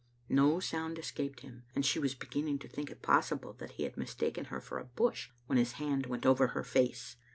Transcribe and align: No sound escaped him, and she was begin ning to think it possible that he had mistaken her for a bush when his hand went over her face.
No 0.29 0.59
sound 0.59 0.97
escaped 0.97 1.41
him, 1.41 1.65
and 1.75 1.85
she 1.85 1.99
was 1.99 2.15
begin 2.15 2.45
ning 2.45 2.57
to 2.57 2.67
think 2.67 2.89
it 2.89 3.03
possible 3.03 3.53
that 3.59 3.73
he 3.73 3.83
had 3.83 3.97
mistaken 3.97 4.45
her 4.45 4.59
for 4.59 4.79
a 4.79 4.83
bush 4.85 5.29
when 5.45 5.59
his 5.59 5.73
hand 5.73 6.07
went 6.07 6.25
over 6.25 6.47
her 6.47 6.63
face. 6.63 7.17